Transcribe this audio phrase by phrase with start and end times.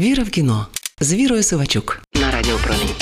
[0.00, 0.66] Віра в кіно
[1.00, 2.94] з Вірою Сивачук на Радіо Промінь.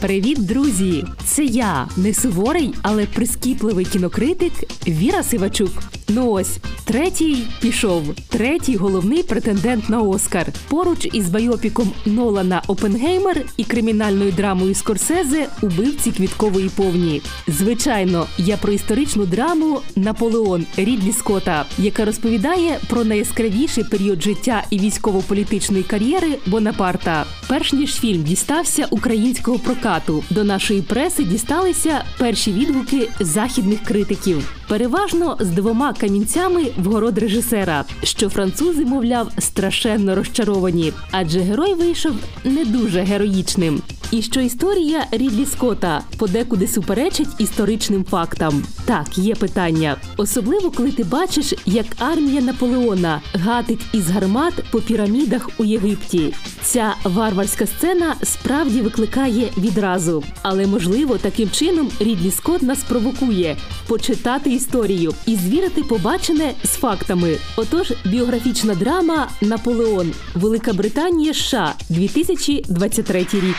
[0.00, 1.04] Привіт, друзі!
[1.24, 4.52] Це я, не суворий, але прискіпливий кінокритик
[4.88, 5.70] Віра Сивачук.
[6.08, 8.02] Ну ось третій пішов.
[8.28, 10.46] Третій головний претендент на Оскар.
[10.68, 17.22] Поруч із байопіком Нолана Опенгеймер і кримінальною драмою Скорсезе убивці квіткової повні.
[17.48, 24.78] Звичайно, я про історичну драму Наполеон Рідлі Скотта, яка розповідає про найяскравіший період життя і
[24.78, 27.24] військово-політичної кар'єри Бонапарта.
[27.48, 34.54] Перш ніж фільм дістався українського прокату, до нашої преси дісталися перші відгуки західних критиків.
[34.68, 42.12] Переважно з двома камінцями в город режисера, що французи, мовляв, страшенно розчаровані, адже герой вийшов
[42.44, 43.82] не дуже героїчним.
[44.10, 48.62] І що історія Рідлі Скотта подекуди суперечить історичним фактам.
[48.84, 49.96] Так, є питання.
[50.16, 56.34] Особливо, коли ти бачиш, як армія Наполеона гатить із гармат по пірамідах у Єгипті.
[56.64, 60.24] Ця варварська сцена справді викликає відразу.
[60.42, 67.36] Але можливо, таким чином Рідлі Скотт нас провокує почитати історію і звірити побачене з фактами.
[67.56, 73.56] Отож, біографічна драма Наполеон, Велика Британія, США, 2023 рік.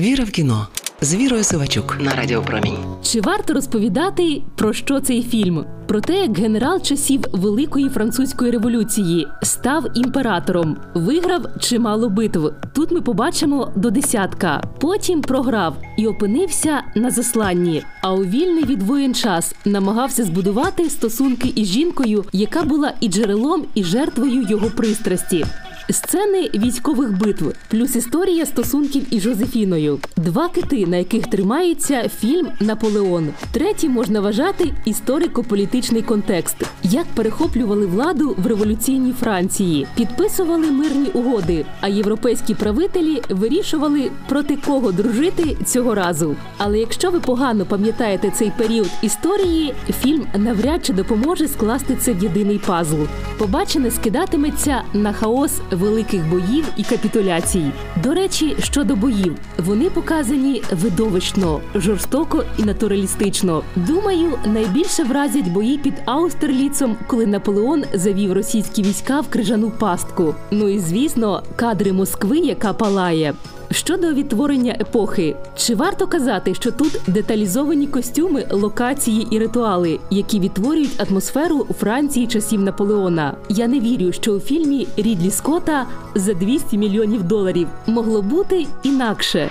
[0.00, 0.66] Віра в кіно
[1.02, 2.76] з Вірою Сивачук на Радіо Промінь.
[3.02, 5.64] Чи варто розповідати про що цей фільм?
[5.86, 12.52] Про те, як генерал часів Великої французької революції став імператором, виграв чимало битв.
[12.74, 14.62] Тут ми побачимо до десятка.
[14.80, 17.82] Потім програв і опинився на засланні.
[18.02, 23.64] А у вільний від воєн час намагався збудувати стосунки із жінкою, яка була і джерелом,
[23.74, 25.46] і жертвою його пристрасті.
[25.90, 33.28] Сцени військових битв, плюс історія стосунків із Жозефіною, два кити, на яких тримається фільм Наполеон.
[33.52, 41.88] Третій можна вважати історико-політичний контекст, як перехоплювали владу в революційній Франції, підписували мирні угоди, а
[41.88, 46.36] європейські правителі вирішували проти кого дружити цього разу.
[46.58, 52.22] Але якщо ви погано пам'ятаєте цей період історії, фільм навряд чи допоможе скласти це в
[52.22, 53.02] єдиний пазл.
[53.38, 57.64] Побачене скидатиметься на хаос великих боїв і капітуляцій.
[58.02, 63.62] До речі, щодо боїв, вони показані видовищно, жорстоко і натуралістично.
[63.76, 70.34] Думаю, найбільше вразять бої під Аустерліцом, коли Наполеон завів російські війська в крижану пастку.
[70.50, 73.34] Ну і звісно, кадри Москви, яка палає.
[73.72, 81.00] Щодо відтворення епохи, чи варто казати, що тут деталізовані костюми, локації і ритуали, які відтворюють
[81.00, 83.34] атмосферу Франції часів Наполеона?
[83.48, 89.50] Я не вірю, що у фільмі Рідлі Скотта за 200 мільйонів доларів могло бути інакше.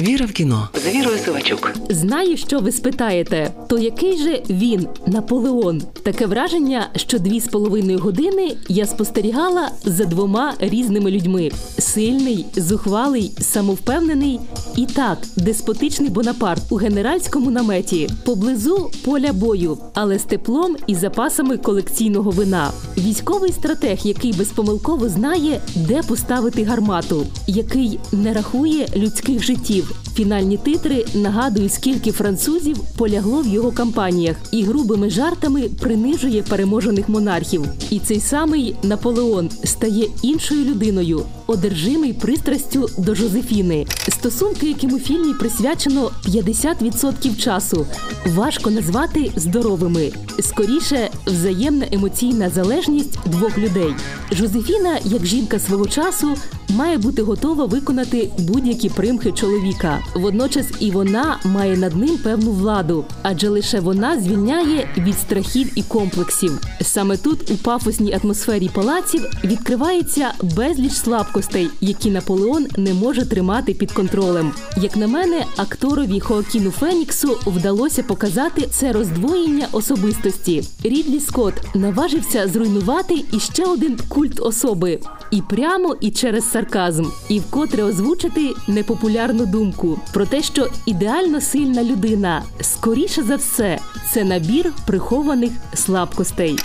[0.00, 1.72] Віра в кіно з Вірою Сивачук.
[1.90, 5.82] Знаю, що ви спитаєте, то який же він Наполеон?
[6.02, 13.32] Таке враження, що дві з половиною години я спостерігала за двома різними людьми: сильний, зухвалий,
[13.40, 14.40] самовпевнений
[14.76, 21.56] і так, деспотичний Бонапарт у генеральському наметі, поблизу поля бою, але з теплом і запасами
[21.56, 22.70] колекційного вина.
[22.98, 29.83] Військовий стратег, який безпомилково знає, де поставити гармату, який не рахує людських життів.
[30.14, 37.64] Фінальні титри нагадують, скільки французів полягло в його кампаніях і грубими жартами принижує переможених монархів.
[37.90, 43.86] І цей самий Наполеон стає іншою людиною, одержимий пристрастю до Жозефіни.
[44.08, 47.86] Стосунки, яким у фільмі присвячено 50% часу,
[48.26, 50.12] важко назвати здоровими.
[50.40, 53.94] Скоріше, взаємна емоційна залежність двох людей.
[54.32, 56.28] Жозефіна, як жінка свого часу,
[56.68, 60.00] має бути готова виконати будь-які примхи чоловіка.
[60.14, 65.82] Водночас і вона має над ним певну владу, адже лише вона звільняє від страхів і
[65.82, 66.60] комплексів.
[66.80, 73.92] Саме тут, у пафосній атмосфері палаців, відкривається безліч слабкостей, які Наполеон не може тримати під
[73.92, 74.52] контролем.
[74.76, 80.64] Як на мене, акторові Хоакіну Феніксу вдалося показати це роздвоєння особистості.
[80.84, 85.00] Рідлі Скотт наважився зруйнувати іще один культ особи
[85.30, 91.84] і прямо, і через сарказм, і вкотре озвучити непопулярну думку про те, що ідеально сильна
[91.84, 93.78] людина, скоріше за все,
[94.12, 96.56] це набір прихованих слабкостей.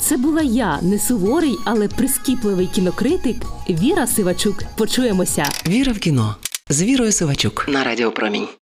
[0.00, 3.36] Це була я, не суворий, але прискіпливий кінокритик
[3.68, 4.62] Віра Сивачук.
[4.76, 5.44] Почуємося.
[5.68, 6.36] Віра в кіно
[6.68, 8.46] з Вірою Сивачук на Радіо Промінь.